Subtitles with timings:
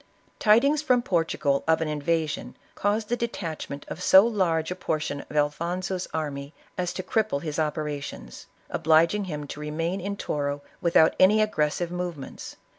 [0.39, 5.21] Tidings from Portugal of an invasion, caused the de tachment of so large a portion
[5.29, 11.15] of Alfonso's army as to cripple his operations, obliging him to remain in Toro without
[11.19, 12.55] any aggressive movements.